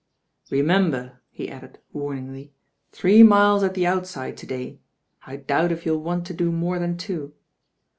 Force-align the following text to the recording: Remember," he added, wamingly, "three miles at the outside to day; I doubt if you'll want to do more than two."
Remember," 0.49 1.21
he 1.29 1.47
added, 1.47 1.77
wamingly, 1.93 2.53
"three 2.91 3.21
miles 3.21 3.61
at 3.61 3.75
the 3.75 3.85
outside 3.85 4.35
to 4.37 4.47
day; 4.47 4.79
I 5.27 5.35
doubt 5.35 5.71
if 5.71 5.85
you'll 5.85 6.01
want 6.01 6.25
to 6.25 6.33
do 6.33 6.51
more 6.51 6.79
than 6.79 6.97
two." 6.97 7.35